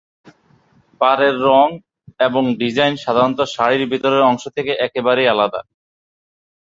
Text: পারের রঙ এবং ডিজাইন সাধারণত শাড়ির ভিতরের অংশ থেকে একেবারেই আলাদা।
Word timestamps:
পারের 1.01 1.35
রঙ 1.47 1.67
এবং 2.19 2.43
ডিজাইন 2.61 2.93
সাধারণত 2.97 3.39
শাড়ির 3.53 3.83
ভিতরের 3.91 4.27
অংশ 4.29 4.43
থেকে 4.55 4.71
একেবারেই 4.85 5.31
আলাদা। 5.33 5.61